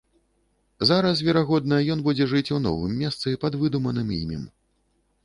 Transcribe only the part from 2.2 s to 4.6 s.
жыць у новым месцы пад выдуманым імем.